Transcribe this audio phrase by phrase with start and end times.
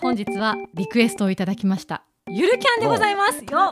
[0.00, 2.04] 本日はリクエストをいただきました。
[2.28, 3.44] ゆるキャンでございます。
[3.44, 3.70] よ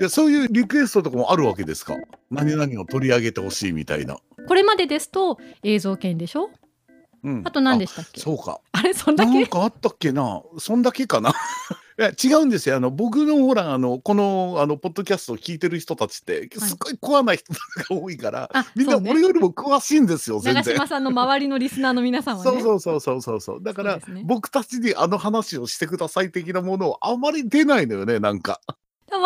[0.00, 1.96] で そういうリクエストとかもあるわけですか？
[2.30, 6.50] 何々を取り上げてほしいみたいな、これまでですと映像権でしょ？
[7.24, 8.20] うん、あと何でしたっけ？
[8.20, 8.60] そうか。
[8.72, 10.42] あれそんだなんけかあったっけな？
[10.58, 11.30] そんだけかな？
[11.30, 11.32] い
[12.02, 12.76] や違うんですよ。
[12.76, 16.48] あの僕のほらあのこのあのポッドキャストを聞いてる人たちってはい。
[16.68, 17.58] すごいコアな人が
[17.90, 20.76] 多いから、あみんな俺よりも詳しいんですよ全長然。
[20.76, 22.50] 島さんの周りのリスナーの皆さんはね。
[22.50, 23.40] そうそうそうそうそう。
[23.40, 24.22] そうだから、ね。
[24.24, 28.60] 僕たちにあの話をしてください的なものをあまり出ないのよねなんか。
[29.10, 29.20] 私の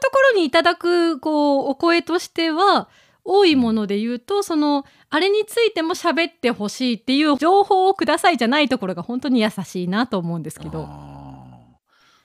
[0.00, 2.88] ところにいただくこうお声としては
[3.24, 10.86] 多いもので言うとそのあれについても喋ってほしいっていう情報をくださいじゃないところが本当に優しいなと思うんですけど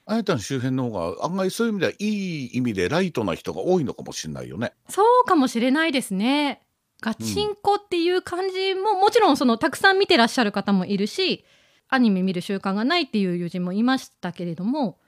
[0.07, 4.73] あーあなたの周辺の方が案外そういう意味ではいい意味でライトな人が多いのかもしれないよね。
[4.89, 6.61] そうかもしれないですね。
[7.01, 11.45] ガチンコっていう感じも、もちろんそのたくさん見てらっしゃる方もいるし
[11.89, 14.99] アニメ見る習慣がないっていう友人もいましたけれども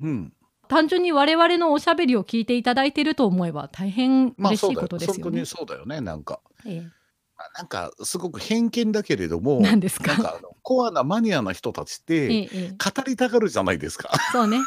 [0.00, 0.32] うん。
[0.68, 5.22] 単純に我々のおしゃべりを聞いていただいていると思えば大変まあ嬉しいことですよね。
[5.22, 6.40] 当にそうだよねなんか。
[6.64, 7.01] えあ
[7.54, 10.14] なんかすごく偏見だけれどもえ、何ですか？
[10.14, 12.68] なんかあのコアなマニアな人たちって、ええええ。
[12.70, 14.10] 語りたがるじゃないですか。
[14.32, 14.58] そうね。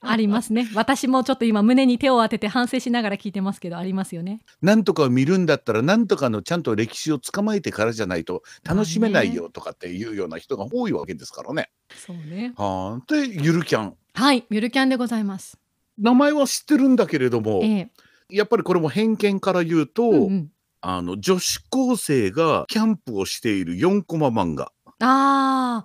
[0.00, 0.68] ありますね。
[0.74, 4.40] 私もちょっと今胸に手を当てて反省しながら聞いてますけどありますよね。
[4.60, 11.70] なんとかを見るんだったらなんとかのちゃんと歴史を捕まえてからじゃないと楽しめないよとかっていうような人が多いわけですからね。
[11.94, 12.52] そうね。
[12.56, 13.94] はあ、でゆるキャン。
[14.14, 15.56] はいゆるキャンでございます。
[15.98, 17.90] 名前は知ってるんだけれども、ええ。
[18.28, 20.51] やっぱりこれも偏見から言うと、うんうん
[20.82, 24.72] あの女子高生がキャンプをしている4コマ漫画。
[24.98, 25.84] あ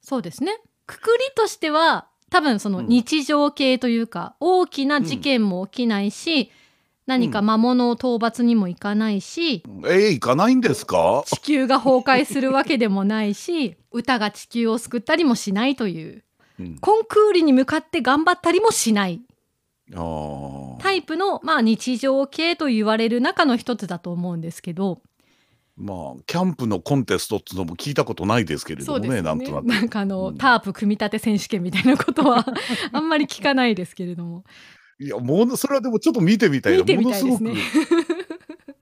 [0.00, 0.58] そうですね。
[0.86, 2.88] くくりとしては多分そのうん。
[2.88, 6.50] 日常系というか、大きな事件も起きないし、
[7.06, 11.22] 何か魔物を討伐にもいかないし、えー、行かないんですか？
[11.26, 16.24] 地球が崩壊するわけでもないし歌が地球を救ったりもしないという。
[16.60, 16.78] うん。
[16.78, 19.22] コンクールに向かって頑張ったりもしない
[19.92, 25.02] タイプの、まあ、日常系と言われる中の一つだと思うんですけど。
[25.80, 29.22] まあキャンプのコンテストっていうのも聞いたことないですけれどもねね。
[29.22, 29.66] なんとなく。
[29.66, 30.36] なんかあの、うん。
[30.36, 32.44] タープ組み立て選手権みたいなことは
[32.90, 34.42] あんまり聞かないですけれども。
[34.98, 36.84] いやものそれはでもちょっと見てみたいな。
[36.84, 37.44] ものすごく。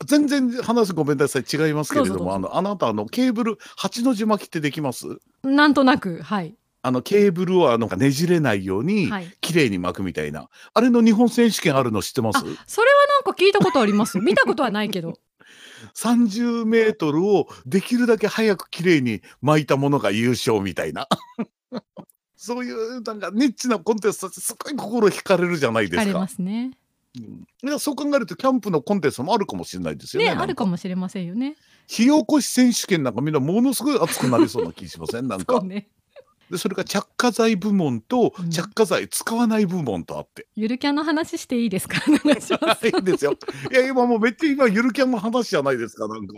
[0.06, 5.06] 全然話ごめんなさい違いますけれどもあのあなたあのケーブル八の字巻きってできます？
[5.42, 6.54] なんとなくはい
[6.86, 9.36] あのケーブルをあのねじれないようにはい。
[9.40, 12.36] 綺麗に巻くみたいな、あれの日本選手権あるの知ってます？
[12.38, 12.56] あそれは
[13.24, 14.18] なんか聞いたことあります。
[14.20, 15.18] 見たことはないけど。
[15.94, 21.08] 30メートルをできるだけ早く綺麗に巻いたものが優勝みたいな。
[22.36, 26.02] そういうなんかニッチなコンテストってすごい心惹かれるじゃないですか。
[26.02, 26.28] ありま。
[26.28, 26.70] すね。
[27.18, 27.68] うん。
[27.68, 30.30] いやそう考えるとキャンプのコンテストもあるかもしれないですよね。
[30.30, 31.56] ねあるかもしれませんよね。
[31.86, 35.28] 火起こし選手権なんかみんなものすごい熱くなりそうな気しません？
[35.28, 35.60] なんか。
[35.64, 35.88] ね
[36.50, 38.50] でそれが着火剤部門とうん。
[38.50, 41.96] 着火剤使わない部門とあって、ゆるキャンの話していいですか？
[42.08, 42.40] いいいで
[43.16, 43.36] すよ。
[43.70, 46.34] いや今もうめっちゃ今ゆるキャンの話じゃないですかなんか。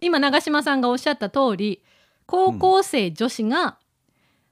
[0.00, 1.82] 今長嶋さんがおっしゃった通り
[2.26, 3.78] 高校生女子が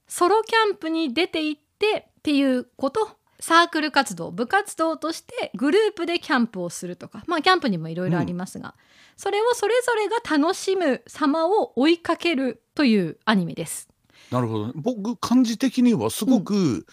[0.07, 3.11] ソロキャンプに出て行ってっていうこと
[3.41, 7.25] サークル活動部活動としてグループでキャンプをするとか。
[7.27, 8.77] まあキャンプにもいろいろありますが、
[9.17, 13.89] それをそれぞれが楽しむ様を追いかけるというアニメです。
[14.33, 14.67] なるほど。
[14.69, 16.87] ね僕感じ的にはすごく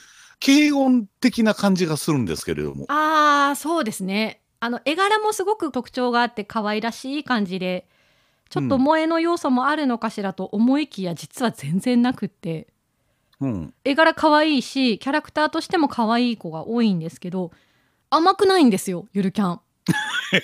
[0.45, 4.41] 軽音的な感じがするんですけれども、あーそうですね。
[4.59, 7.87] あの絵柄もすごく特徴があって可愛らしい感じで
[8.49, 12.67] ちょっと萌えの要素もあるのかしらと思いきや実は全然なくって。
[13.41, 17.51] うん、絵柄可愛いしキャラクターとしても可愛い子が多いんですけど
[18.09, 19.61] 甘くないんですよゆるキャン。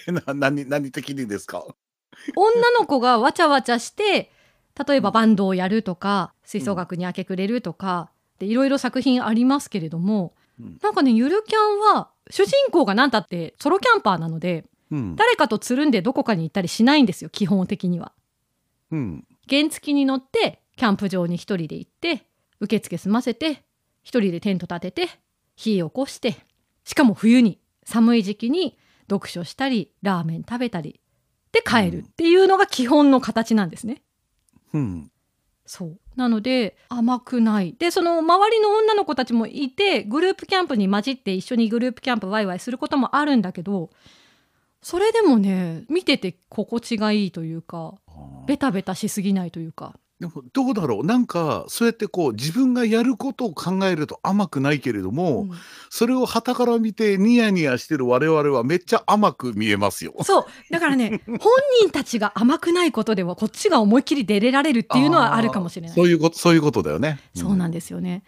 [0.26, 1.66] な何何的にですか？
[2.38, 4.32] 女の子がわちゃわちゃして
[4.88, 10.78] 例えばバンドをやるとか吹奏楽に明け暮れるとかでいろいろ作品ありますけれども、うん。
[10.82, 18.14] なんかねゆるキャンは主人公が何たってソロキャンパーなのでうん、誰かとつるんでどこかに行ったりしないんですよ基本的には。
[18.92, 22.24] うん、原付に乗ってキャンプ場に一人で行って
[22.60, 23.64] 受付済ませて
[24.04, 25.10] 一人でテント立てて
[25.56, 26.38] 火起こして
[26.84, 28.78] しかも冬に寒い時期に
[29.10, 31.00] 読書したりラーメン食べたり
[31.52, 34.02] で帰るっていうのが基本の形なんですね。
[34.74, 35.12] うん、
[35.66, 36.00] そう。
[36.16, 37.76] なので甘くない。
[37.78, 43.90] でその周りの女の子たちもいてグループキャンプに混じって一緒にグループキャンプワイワイすることもあるんだけど
[44.82, 47.96] それでもね見てて心地がいいというか
[48.48, 55.52] ベタベタしすぎないというかでもどうだろう、なんかそうやってこう自分がやることを考えると甘くないけれども、うん
[55.90, 60.14] それを傍から見てニヤニヤしてる我々はめっちゃ甘く見えますよ。
[60.24, 61.40] そうだからね 本
[61.82, 65.96] 人たちが甘くないことではこっちが思いっきり出れられるっていうのはあるかもしれない。
[65.96, 67.20] そういうことそういうことだよね。
[67.34, 68.24] そうなんですよね。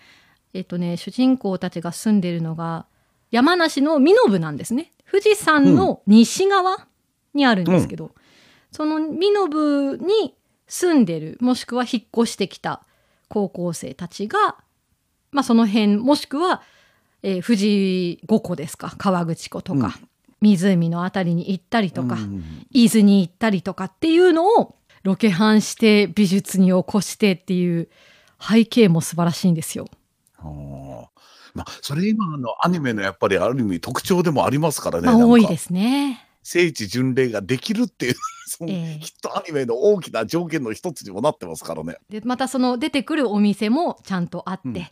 [0.54, 2.86] えっとね主人公たちが住んでるのが
[3.31, 4.94] 山梨の身延なんですね。
[5.10, 6.88] 富士山の西側
[7.33, 8.12] にあるんですけど、
[8.72, 10.37] その身延に
[10.68, 12.84] 住んでるもしくは引っ越してきた
[13.30, 14.58] 高校生たちが、
[15.31, 16.62] まあ、その辺もしくは、
[17.24, 20.08] えー富士五湖ですか川口湖とか、うん
[20.40, 27.88] 湖のあたりに行ったりとか、うん伊豆に行ったりとかっていうのをロケハンして美術に起こしてっていう
[28.40, 29.88] 背景も素晴らしいんですよ。
[31.56, 35.10] まあ、それ今のアニメのやっぱりある意味特徴でもありますからね。
[35.12, 36.26] 多いですね。
[36.49, 38.15] 聖地巡礼ができるっていう
[38.47, 39.03] そのええ。
[39.03, 41.97] きっとアニメの大きな条件の一つにもなってますからね。
[42.09, 44.88] でまたその出てくるお店もちゃんとあって、うん。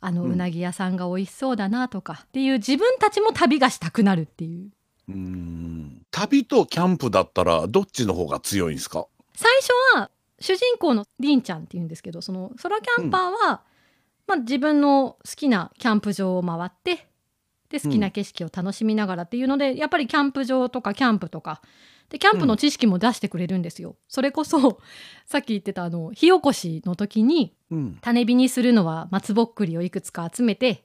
[0.00, 0.32] あのうん。
[0.32, 2.24] うなぎ屋さんが美味しそうだなとか。
[2.24, 4.70] っていう自分たちも旅がしたくなるっていう。
[5.08, 6.02] うーん。
[6.10, 9.06] 旅とキャンプだったらどっちの方が強いんですか？
[9.34, 10.10] 最初は
[10.40, 13.62] 主人公のりんちゃんっていうんですけどそのソロキャンパーは、
[14.26, 17.07] まあ、自分の好きなキャンプ場を回って
[17.70, 21.60] で好きな景色を楽しみながらっていうので、やっぱりキャンプ場とかキャンプとか
[22.08, 23.96] でキャンプの知識も出してくれるんですよ。
[24.08, 24.80] それこそ
[25.26, 30.84] さっき言ってたあの火起こしの時にうん種火にするのは松ぼっくりをいくつか集めて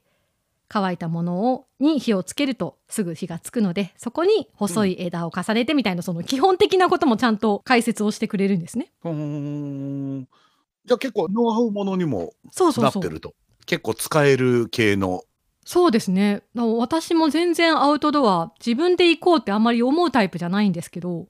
[0.68, 8.92] 乾いたものをに火をつけるとすぐ火がつくのでそこに細い枝を重ねてみたいなその基本的なこともちゃんと解説をしてくれるんですね。
[10.86, 12.34] じゃあ結構ノウハウものにも。
[12.82, 13.34] なってると
[13.66, 15.24] 結構使える系の
[15.66, 16.44] そうですね。
[16.56, 21.28] 私も全然アウトドア自分で行こうってあんまり思うタイプじゃないんですけど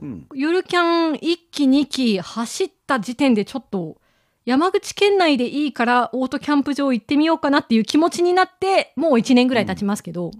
[0.00, 0.26] うん。
[0.34, 1.18] ゆるキャン1
[1.50, 3.96] 期2期走った時点でちょっと
[4.44, 10.32] 山口県内でいいからオートキャンプ場行ってみようかなっていう気持ちになってもう1年ぐらい経ちますけど、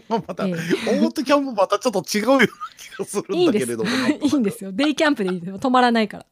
[0.08, 0.52] また、ええ。
[1.00, 3.90] オートキャンプまたちょっと違うような気がするんだけれども。
[4.20, 4.72] いいんですよ。
[4.72, 6.26] デイキャンプでいいですよ止まらないから。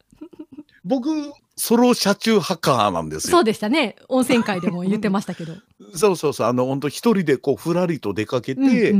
[0.84, 1.10] 僕
[1.60, 3.32] ソロ車中ハッカーなんですよ。
[3.32, 3.96] そうでしたね。
[4.08, 5.56] 温泉会でも言ってましたけど。
[5.94, 6.46] そうそうそう。
[6.46, 8.60] あの本当一人でこうふらりと出かけて、
[8.92, 8.98] うん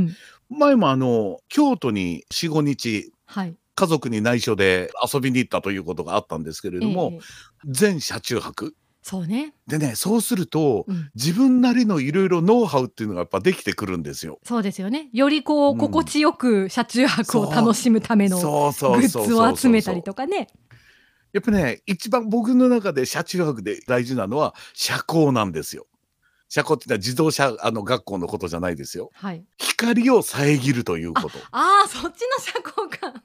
[0.49, 0.57] うん。
[0.59, 3.55] 前もあの京都に45日はい。
[3.73, 7.19] 家族に内緒で遊びに行ったということがあったんですけれども、ええ。
[7.65, 8.75] 全車中泊。
[9.01, 11.09] そうね、でねそうするとうん。
[11.15, 14.37] 自分なりのいろいろノウハウっていうのがやっぱできてくるんですよ。
[14.43, 15.09] そうですよね。
[15.13, 15.77] よりこううん。
[15.79, 20.47] 心地よく車中泊を楽しむためのグッズを集めたりとかね
[21.33, 25.87] やっぱね一番僕の中で車中泊で大事なのは車高なんですよ。
[26.49, 29.09] 車高ってのは自動車あの学校のことじゃないですよ。
[29.13, 29.45] はい
[29.81, 31.39] 光を遮るということ。
[31.51, 33.21] ああそっちの車高かなんで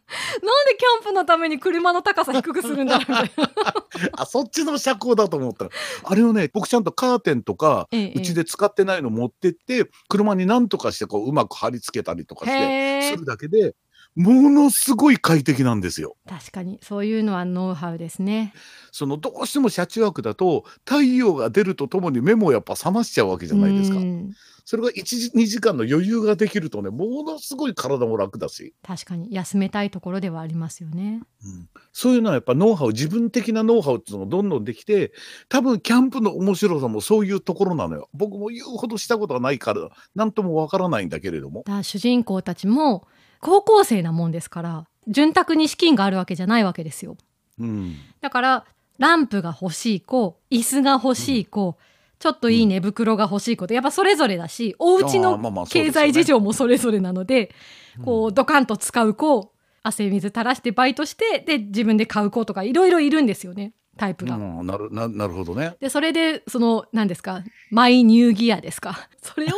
[0.79, 3.07] キャンプのために車の高さ低くするんだろう
[4.13, 5.71] あそっちの車高だと思ったら
[6.05, 13.75] あれをね僕ちゃんとカーテンとかええうちで使ってないの持ってって車に何とかしてこううまく貼り付けたりとかしてするだけで
[14.17, 16.17] ものすごい快適なんですよ。
[16.27, 18.55] 確かにそういうのはノウハウですね
[18.91, 24.01] そのどうしても車中泊だと太陽が出るとともに目もやっぱ覚ましちゃうわけじゃないですかう。
[24.01, 24.33] ん
[24.69, 35.13] それが1時2時間の余裕ができるとねものすごい体も楽だし、確かに休めたいところではありますよねうんそういうのはやっぱノウハウ自分的なノウハウっていうのがどんどんできて
[35.49, 38.09] 多分キャンプの面白さもそういうところなのよ。
[38.13, 41.63] 僕も言うほどしたことはないから何ともわからないんだけれども。
[41.83, 43.07] 主人公たちも
[43.41, 47.17] 高校生なもんですから潤沢に資金があるわけじゃないわけですよ。
[47.59, 47.97] うん。
[48.21, 48.65] だから
[48.99, 51.77] ランプが欲しい子椅子が欲しい子、
[52.19, 57.53] ちょっといい寝袋が欲しい子とやっぱそれぞれだしお家の経済事情もそれぞれなので
[57.99, 58.05] うん。
[58.05, 59.53] こうドカンと使う子
[59.83, 63.73] 汗水垂らしてバイトしてで自分で買う子とかいろいろいるんですよね。
[63.97, 64.37] タイプが。
[64.37, 65.77] うんなるななるほどね。
[65.81, 69.09] でそれでその何ですかマイニューギアですか。
[69.23, 69.51] それを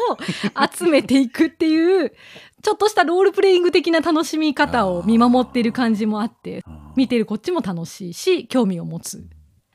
[0.70, 2.12] 集めていくっていう
[2.62, 6.64] ちょっとしたロールプレイング的な楽しみ方を見守っている感じもあって
[6.96, 9.24] 見てるこっちも楽しいし興味を持つ。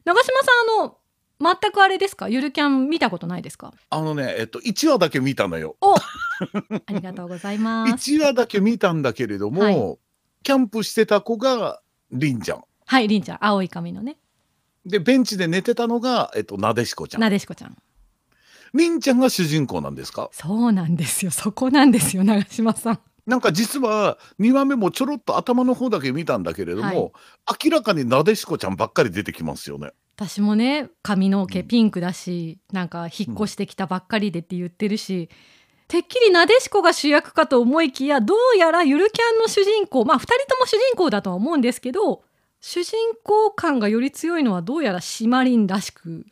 [0.05, 0.97] 長嶋さんあの
[1.61, 2.29] 全くあれですか？
[2.29, 3.73] ゆるキャン見たことないですか？
[3.89, 5.75] あのねえっと1話だけ見たのよ。
[5.81, 5.99] お あ
[6.89, 8.11] りがとうございます。
[8.15, 9.97] 1話だけ見たんだけれども、はい。
[10.43, 12.63] キャンプしてた子がりんちゃん。
[12.85, 13.37] はいりんちゃん。
[13.45, 14.17] 青い髪のね。
[14.85, 17.21] でベンチで寝てたのが、えっと、なでしこちゃん。
[17.21, 17.77] なでしこちゃん
[18.73, 20.29] りんちゃんが主人公なんですか？
[20.31, 21.31] そうなんですよ。
[21.31, 22.99] そこなんですよ長嶋さん。
[23.25, 27.13] なんか実は2話目もちょろっと頭の方だけ見たんだけれども、
[27.63, 29.91] 明らかになでしこちゃんばっかり出てきますよね。
[30.15, 31.67] 私もね髪の毛うん。
[31.67, 35.29] ピンクだし、なんか引っ越してきたばっかりでって言ってるし、
[35.87, 42.23] てっきりなでしこが主役かと思いきやどうやらゆるキャンの主人公まあ2人とも主人公だとは思うんですけど
[42.61, 46.25] 主人公感がより強いのはどうやらシマリンらしく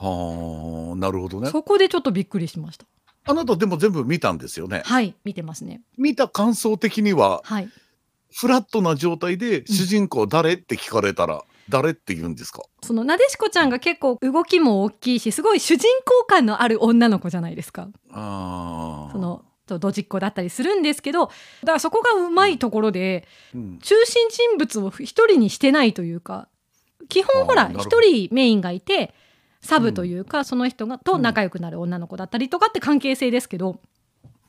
[0.00, 1.50] はあなるほどね。
[1.50, 2.86] そこでちょっとびっくりしました。
[3.26, 4.82] あなたでも全部見たんですよね。
[4.84, 5.82] はい見てますね。
[5.96, 7.68] 見た感想的にははい。
[8.30, 12.62] フラットな状態で主人公誰って聞かれたら誰って言うんですか？
[12.82, 17.88] そのなでしこちゃんが結構動きも大きいしすごい主人公感のある女の子じゃないですか。
[18.12, 21.30] ああそのとドジっ子だったりするんですけどだ
[21.66, 23.78] からそこがうまいところでうん。
[23.80, 26.48] 中心人物を一人にしてないというか
[27.08, 29.12] 基本ほら一人メインがいて
[29.60, 33.80] サブというか、その人がと仲良くなる女の子だったりとかって関係性ですけど、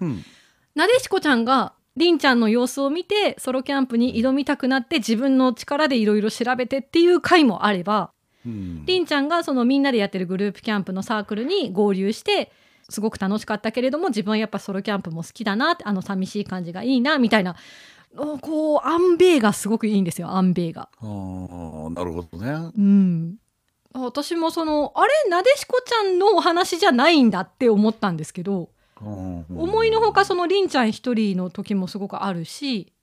[0.02, 0.24] うん。
[0.76, 8.12] なでしこちゃんがりんちゃんの様子を見てソロキャンプに挑みたくなって自分の力でいろいろ調べてっていう回もあれば
[8.46, 8.86] うん。
[8.86, 12.52] りんちゃんがそのみんなでやってるグループキャンプのサークルに合流して
[12.88, 17.56] すごく楽しかったけれども自分はやっぱソロキャンプも好きだなってあの寂しい感じがいいなみたいな
[18.18, 20.90] おこうアンベイがすごくいいんですよアンベイが。
[21.00, 22.72] あーなるほどね。
[22.78, 23.36] うん
[23.94, 28.70] 私もそのあれなでしこちゃんのお話じゃないんだって思ったんですけど
[29.02, 32.94] 思思いのほかそのりんちゃん一人の時もすごくあるし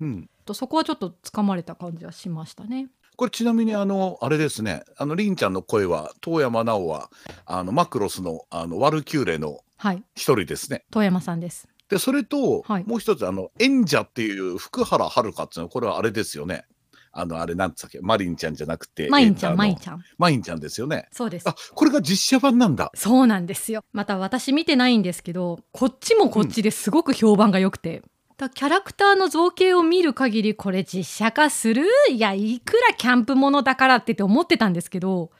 [0.00, 0.30] うん。
[0.44, 2.88] とそこはちょっとつかまれた感じはしましたね。
[3.16, 4.82] これちなみにあのあれですね。
[4.96, 7.10] あのりんちゃんの声は遠山奈緒は
[7.44, 10.02] あのマクロスのあのワルキューレのはい。
[10.14, 10.84] 一人ですね。
[10.90, 11.68] 遠山さんです。
[11.88, 12.84] でそれと、はい。
[12.84, 16.64] もう一つあの演者っていう福原遥っていうのはこれはあれですよね
[17.12, 18.00] あのあれなんつったっけ？
[18.00, 20.04] マリンちゃんじゃなくてまいんちゃんえーとあのまいんちゃん。
[20.16, 21.08] マインちゃんですよね？
[21.12, 21.48] そうです。
[21.48, 21.54] あ。
[21.74, 22.90] これが実写版なんだ。
[22.94, 23.82] そうなんですよ。
[23.92, 28.02] また私見てないんですけどこっちもこっちですごく評判が良くて、
[28.36, 31.84] だキャラクターの造形を見る限りこれ実写化する？
[32.10, 35.30] いやいくらキャンプものだからってって思ってたんですけど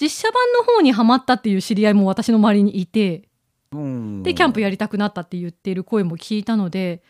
[0.00, 3.28] 実写版の方にハマったっていう知り合いも私の周りにいて
[3.70, 4.22] うん。
[4.24, 7.02] でキャンプやりたくなったって言っている声も聞いたので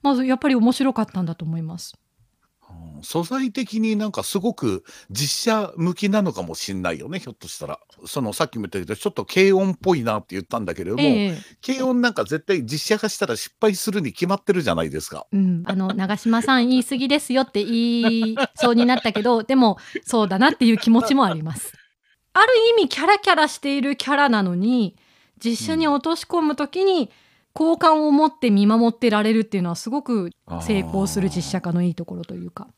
[0.00, 1.96] まずやっぱり面白かったんだと思います。
[2.78, 15.26] うん素材的になんかすごく実写向きなのかもしんないよねひょっとしたらそのさっきも言ったけどちょっと軽音っぽいなって言ったんだけれども、ええ軽音なんか絶対実写化したら失敗するに決まってるじゃないですか。
[15.32, 17.74] うん、あの長嶋さん言い過ぎですよって言
[18.32, 21.72] いそうになったけど でもそうだなっていう気持ちもあります。
[22.32, 24.96] ある意味キャラキャラしているキャラなのに
[25.44, 27.10] 実写に落とし込む時に
[27.54, 30.30] 好感を持って見守ってられるっていうのはすごく
[30.60, 32.68] 成功する実写化のいいところというか。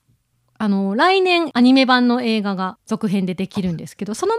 [0.58, 4.34] あの来年アニメ版の映画が続編でできるんですけどその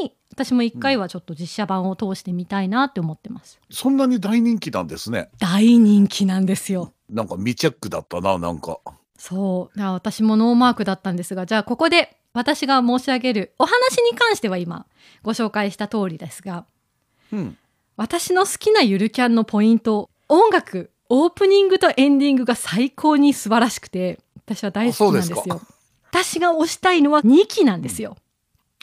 [0.00, 3.60] 前に私も一回はちょっと実写版を通してみたいなって思ってます。
[3.70, 5.28] そんなに大人気なんですね。
[5.38, 6.92] 大人気なんですよ。
[7.10, 8.78] なんか未チェックだったななんか。
[9.18, 14.86] そう私もノーマークだったんですがじゃあここで私が申し上げるお話に関しては今
[15.22, 16.66] ご紹介した通りですが
[17.32, 17.58] うん。
[17.98, 25.60] 私の好きなゆるキャンのポイント音楽オープニングとエンディングが最高に素晴らしくて私は大好きなんですよ。
[26.12, 28.16] 私が推したいのは2期なんですよ。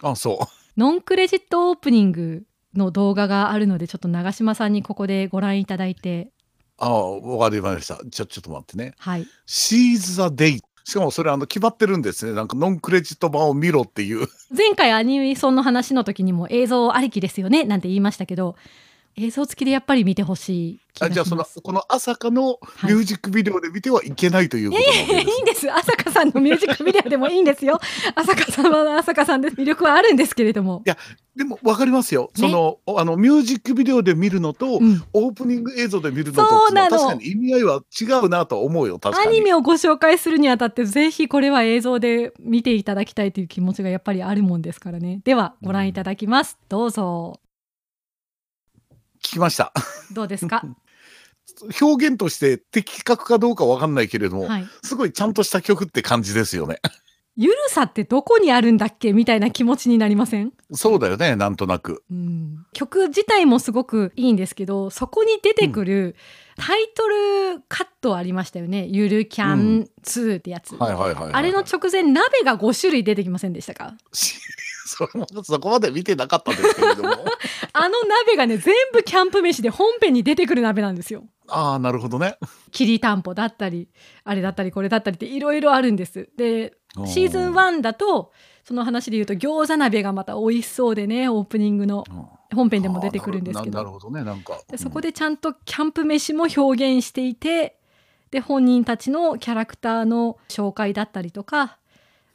[0.01, 0.37] あそう。
[0.77, 2.43] ノンクレジットオープニング
[2.75, 6.27] の動画があるのでちょっと長嶋さんにここでご覧いただいて
[6.77, 7.97] あわかりました。
[8.11, 8.95] ちょちょっと待ってね。
[8.97, 10.61] はいシーズ・ザ・デイ。
[10.83, 12.33] しかもそれあの決まってるんですね。
[12.33, 14.27] なんかノンクレジット版を見ろっていう。
[14.53, 18.57] 前回アニメソンの話の時にも映像ありきですよねなんて言いましたけど
[19.17, 21.43] 映像付きでやっぱり見てほしいあじゃあその。
[21.43, 22.93] この朝香のはい。
[22.93, 25.37] ミュージックビデオで見てはいけないということなんいやいです。
[25.39, 25.71] いんです。
[25.71, 27.79] 朝香さんのミュージックビデオでもいいんですよ。
[28.15, 30.83] 朝香さんは朝香さんで魅力はあるんですけれども。
[30.85, 30.97] い、や
[31.35, 32.31] でもわかりますよ。
[32.37, 32.47] ね。
[32.47, 35.03] そのあのミュージックビデオで見るのと、うん。
[35.11, 36.97] オープニング映像で見るのとそうなの。
[36.97, 39.29] 確かに意味合いは違うなと思うよ確かに。
[39.29, 45.19] アニメをご紹介するにあたってぜひこれは映像で見ていただきたいという気持ちがやっぱりあるもんですからね。
[45.25, 47.39] ではご覧いただきます、どうぞ。
[47.43, 47.44] 聞
[49.29, 49.71] きました。
[50.11, 50.63] どうですか？
[51.81, 54.67] 表現として的確かどうかわかんないけれども、はい。
[54.83, 56.79] すごいちゃんとした曲って感じですよね。
[57.37, 60.53] ゆるさってどこにあるんだっけみたいな気持ちになりません？
[60.73, 62.03] そうだよねなんとなく。
[62.09, 62.65] うん。
[62.73, 66.15] 曲自体もすごくいいんですけどそこに出てくる
[66.57, 70.75] タイトルカットありましたよね「ゆるキャン2」ってやつ。
[70.79, 73.95] あれの直前鍋が5種類出てきませんでしたか？
[74.13, 74.35] し
[74.87, 77.09] それもそこまで見てなかったんですけれども。
[77.73, 81.25] あの鍋がね全部キャンプ飯で本編に出てくる鍋なんですよ。
[81.47, 82.37] ああなるほどね。
[82.71, 83.89] きりたんぽだったり
[84.23, 86.29] あれだったりこれだったりっていろいろあるんです。
[86.37, 86.73] で
[87.05, 88.31] シーズン1だと
[88.63, 92.25] その話で言うと餃子鍋がまた美味しそうでねオープニングのうん
[92.55, 94.61] 本編でも出てくるんですけどなるほどねなんか。
[94.69, 97.77] でそこでちゃんとキャンプ飯も表現していて
[98.31, 101.77] で本人たちのキャラクターの紹介だったりとか、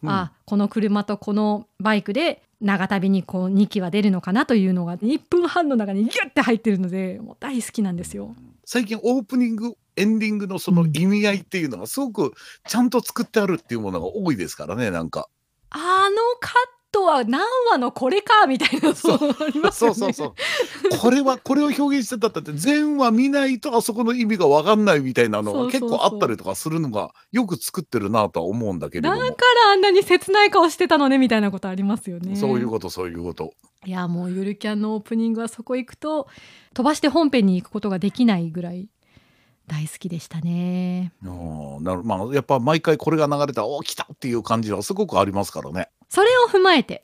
[0.03, 8.35] うんあこの車とこのバイクで長旅にこう2機は出るのかなというのが1分半の中にギュッて入ってるのでもう大好きなんですよ。
[8.65, 12.35] 最近オープニングエンディングのその意味合いっていうのがすごく
[12.69, 15.29] ちゃんと作ってあるっていうものが多いですからねなんか。
[15.71, 16.53] あのカッ
[16.91, 19.95] トは何話のこれかみたいなそうそうありますよね。
[19.95, 20.35] そうそうそ
[20.97, 20.99] う。
[20.99, 29.17] これはこれを表現してたって全話見ないとあそこの意味が分かんないみたいなのが結構あったりとかするのがよく作ってるなとは思うんだけれども。
[29.17, 32.37] だからあんなに切ない顔してたのねみたいなことありますよね。
[32.37, 33.55] そういうことそういうこと。
[33.87, 36.29] いやもうゆるキャンのオープニングはそこ行くと
[36.75, 38.89] 飛ばして本編に行くことができないぐらい
[39.67, 41.13] 大好きでしたね。
[41.23, 45.89] なるまあやっぱ毎回これが流れたらお来たっていう感じはすごくありますからね。
[46.11, 47.03] それを踏まえて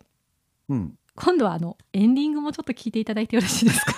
[0.68, 0.94] うん。
[1.18, 3.94] 今度はあのエンディングもちょっと聞いていただいてよろしいですか？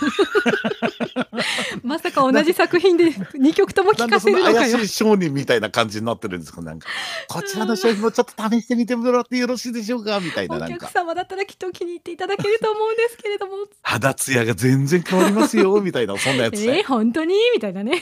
[1.82, 6.62] まさか同じ作品で2曲とも聴かせるのかよ怪しい商人みたいな感じになってるんですか？
[6.62, 6.86] なんか
[7.28, 10.20] こちらの商品もちょっと試してみてもらってよろしいでしょうか？
[10.20, 10.78] みたいなおなんか。
[10.86, 13.52] 客様だったらきっと気に入っていただけると思うんですけれども。
[13.82, 17.34] 肌ツヤが全然変わりますよみたいなそんなやつね えー、本当に？
[17.52, 18.00] みたいなね。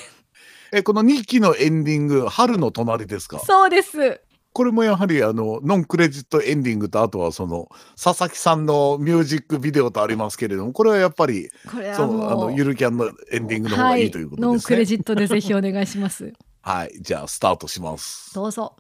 [0.73, 3.39] えこの2期のエンディング「春の隣」ですか？
[3.39, 4.21] そうです
[4.57, 7.69] これもやはりあのノンクレジットエンディングとあとはその
[8.03, 14.63] 佐々木さんのミュージックビデオとありますけれどもこれはやっぱりこれはそのあのゆるキャンのエンディングの方がいいということノンです。
[14.63, 14.77] ね。
[14.77, 16.33] クレジットでぜひお願いします
[16.63, 18.35] はい、じゃあスタートします。
[18.35, 18.77] どうぞ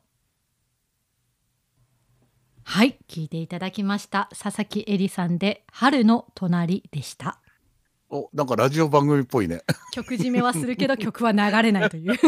[2.64, 2.96] はい。
[3.06, 4.30] 聞いていただきました。
[4.30, 7.38] 佐々木恵里さんで春の隣でした。
[8.08, 9.60] おなんかラジオ番組っぽいね。
[9.92, 12.18] 曲締めはするけど 曲は流れないという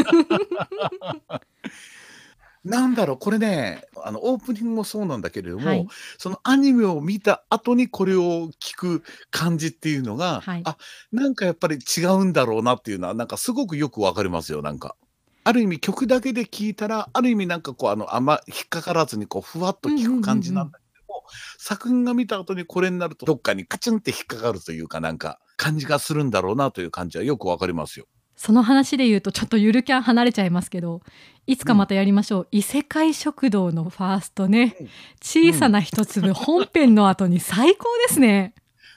[2.68, 5.86] なんだろうこれねあのオープニングもそうなんだけれども、はい
[6.18, 10.76] そのアニメを見た後にこれを聞く感じっていうのが、はいあ
[11.12, 14.96] なんかやっぱり違うんだろうなっていうのはなんかすごくよくわかりますよなんか。
[15.44, 21.24] ある意味曲だけで聞いたらある意味なんかこうあのあんま引っかからずにこうふわっと聞く感じなんだけども、
[21.58, 28.06] 作品が見た後にこれになるとどっかにカチンって引っかかるというかなんか感じがするんだろうなという感じはよくわかりますよ。
[28.38, 31.02] その話で言うとちょっとゆるキャン離れちゃいますけど
[31.46, 34.76] いつかまたやりましょう、異世界食堂のファーストね。
[34.80, 34.88] うん。
[35.20, 38.54] 小さな一粒、本編の後に最高ですね。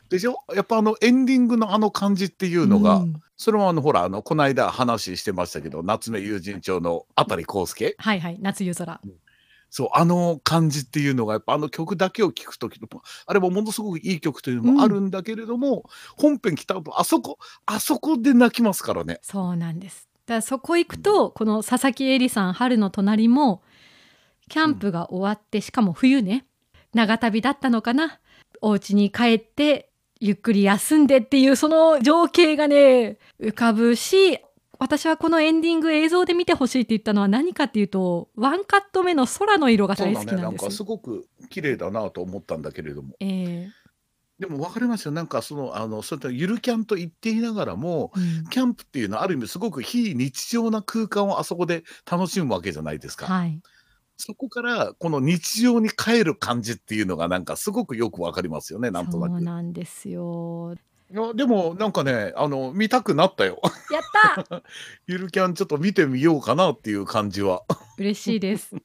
[0.09, 0.35] でしょ？
[0.53, 3.21] やっぱあのエンディングのあの感じっていうのが、うん。
[3.37, 7.95] それもあのほらあのこの間話してましたけど夏目友人帳の辺康介。
[7.97, 9.01] はいはい夏夜空
[9.71, 12.87] そうあの感じっていうのがやっぱあの曲だけを聴く時の
[13.25, 15.85] あれもものすごくいい曲というのもあるんだけれども、
[16.17, 19.19] 本編来た後あそこあそこで泣きますからね。
[19.23, 20.09] そうなんです。
[20.25, 23.63] だからそこ行くとこの佐々木恵里さん春の隣も
[24.49, 26.45] キャンプが終わって、しかも冬ね
[26.93, 28.19] 長旅だったのかな。
[28.61, 34.39] お家に帰ってゆっくり休んでっていうその情景がね浮かぶし
[34.81, 40.41] 私はこのエンディング映像で見てほしいって言ったのは何かっていうとワンカット目の空の色が大好きなです。
[40.41, 43.69] なんんかすごく綺麗だなと思ったんだけれどもえ
[44.39, 53.27] でも分かりますよなんかそのあのそういったゆるキャンと言っていながらもーうんキャンプっていうのはある意味すごく非日常な空間をあそこで楽しむわけじゃないですか。
[53.27, 53.61] はい、
[54.17, 59.33] そこからこの日常に帰る感じっていうのがなんかすごくよくわかりますよねなんとなく。
[59.33, 60.73] そうなんですよ。
[61.11, 63.61] いやでもなんかねあの見たくなったよ。
[63.91, 64.63] やった
[65.07, 67.63] ゆるキャンちょっと見てみようかなっていう感じは。
[67.97, 68.75] 嬉しいです。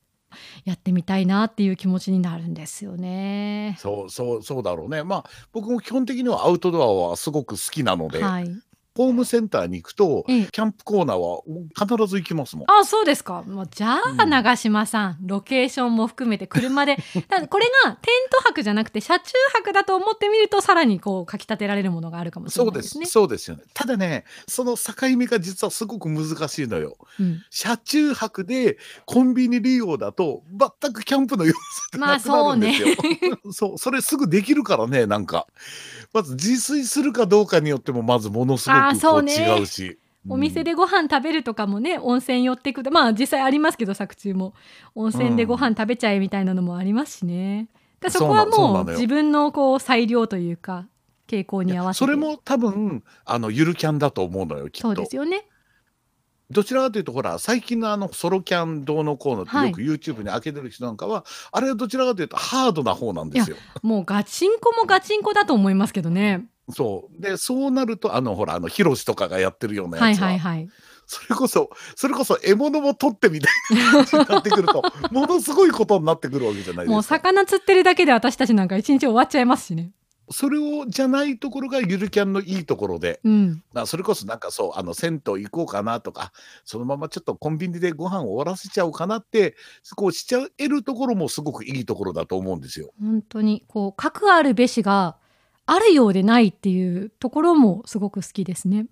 [0.65, 3.77] やってみたいなっていう気持ちになるんですよね。
[3.79, 5.05] そうそうそうだろうね。
[5.05, 8.51] まあ僕も基本的にはアウトドアはすごく好きなので、はい。
[8.97, 11.43] ホームセンターに行くとええキャンプコーナーは
[11.79, 12.71] 必ず行きますもん。
[12.71, 13.43] あ、そうですか。
[13.43, 16.97] もうじゃあ、うん長島さん、ロケーションも含めて車で、
[17.29, 23.07] ただこれがテント泊じゃなくて車中泊だと思ってみると、さらにこうかき立てられるものがあるかもしれないですすね。
[23.07, 23.63] そうですよね。
[23.75, 26.97] ただねその境目が実はすごく難しいのよ。
[27.21, 30.43] うん車中泊でコンビニ利用だと
[30.81, 31.59] 全くキャンプの様子っ
[31.93, 32.89] てまあなくなるんですよ。
[33.53, 35.47] そう それすぐできるからねなんか
[36.13, 39.99] まず自炊するかどうかによってもまずものすごくこうそうね違うし。
[40.29, 44.55] お店で、でご飯食べるとかもね温泉寄ってくとまあ実際ありますけど作中も
[44.97, 47.69] 温泉でご飯食べちゃえみたいなのもありますしね。
[48.01, 50.89] だからそこはもう自分のこう裁量というか
[51.29, 55.03] 傾向に合わせてそれも多分あのゆるキャンだと思うのよきっそうと。
[55.03, 55.47] ですよね。
[56.49, 63.57] どちらかというとほら最近のあのソロキャンどうのこうのってはいよく YouTube に開けてる人なんかは、あれはどちらかというとハードな方なんですよ。
[63.83, 66.47] もうガチンコもガチンコだと思いますけどね。
[66.71, 70.69] そうでそうなるとあのほらあのヒロシとかがやってるようなはいやつは、はいはい。
[71.07, 77.17] それこそそれこそ獲物も取ってみたいな感じになってくると ものすごいことになってくるわけじゃないもうですか。
[77.17, 79.93] 魚釣ってるだけで私たちなんか一日終わっちゃいますしね。
[80.29, 83.63] それをじゃないところがゆるキャンのいいところで、うん。
[83.73, 86.33] まあ、それこそなんかそうあの銭湯行こうかなとか
[86.65, 89.55] そのままちょっとコンビニでご飯終わらせちゃおうかなって
[89.95, 92.91] こうしちゃえるところもすごくいいところだと思うんですよ。
[93.01, 95.17] 本当にこう核あるべしが
[95.67, 98.87] あるようでないっていうところもすごく好きですね。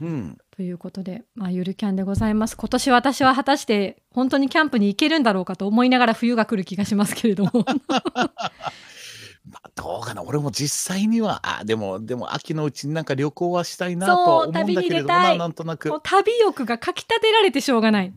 [0.00, 0.38] うん。
[0.50, 2.56] ということで、まあ、ゆるキャンでございます。
[2.56, 7.50] 今年私は果たして本当にキャンプに行けるんだろうかと思いながら冬が来る気がしますけれども。
[9.48, 10.22] まあ、どうかな。
[10.22, 15.90] 俺も実際にはあでもでも秋のうちになんか旅行はしたいなと思うんだけれどもななんとなく。
[16.02, 18.12] 旅欲がかきたてられてしょうがない。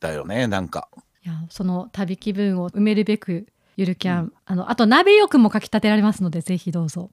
[0.00, 0.88] だよねなんか。
[1.24, 3.46] いやその旅気分を埋めるべく
[3.76, 7.10] ゆるキャン、あのあと鍋欲もかきたてられますのでぜひどうぞ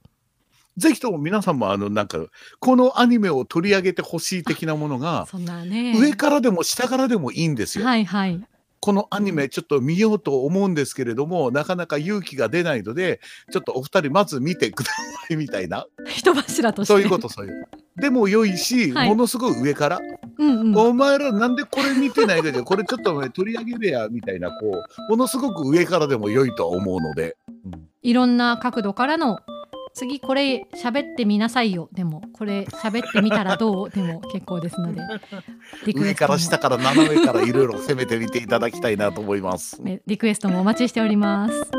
[0.78, 2.18] ぜひとも皆さんもあのなんか
[2.60, 7.86] このアニメを取り上げてほしい的なものが上からでも下からでもいいんですよ。
[7.86, 8.42] はいはい。
[8.86, 13.20] このアニメちょっと見ようと思うんですけれどもなかなか勇気が出ないので
[13.52, 15.88] ちょっとお二人まず見てくださいみたいな。
[16.06, 16.94] 人柱として。
[16.94, 17.68] そういうことそういう。
[17.96, 19.10] でも良いし、はい。
[19.10, 20.00] ものすごい上から、
[20.38, 20.78] うんうん。
[20.78, 24.56] お前らなんでこれ見てないかじゃこれちょっとお前取り上げるやみたいなこ
[25.08, 27.38] うものすごく上からでも良いとは思うので、
[28.04, 29.40] いろんな角度からの
[29.96, 31.90] 次これ喋ってみなさいよ。
[31.94, 33.90] でもこれ喋ってみたらどう？
[33.90, 35.02] でも結構ですので。
[35.94, 39.82] 上から下から斜めからいろいろ攻めてみていただきたいなと思います。
[39.82, 41.72] ねリクエストもお待ちしております